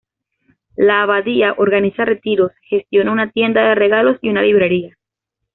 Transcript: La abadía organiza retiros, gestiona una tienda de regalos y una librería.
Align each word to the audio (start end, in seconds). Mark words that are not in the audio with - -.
La 0.77 1.03
abadía 1.03 1.53
organiza 1.59 2.05
retiros, 2.05 2.51
gestiona 2.67 3.11
una 3.11 3.29
tienda 3.29 3.61
de 3.69 3.75
regalos 3.75 4.17
y 4.23 4.29
una 4.29 4.41
librería. 4.41 4.97